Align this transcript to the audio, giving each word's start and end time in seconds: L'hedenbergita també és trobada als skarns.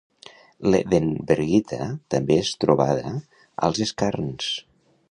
L'hedenbergita 0.69 1.79
també 2.15 2.41
és 2.45 2.53
trobada 2.65 3.17
als 3.69 3.85
skarns. 3.93 4.55